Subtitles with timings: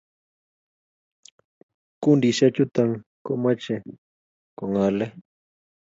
[2.01, 2.89] kundishek chutok
[3.25, 3.65] ko much
[4.57, 5.13] ko ngalaee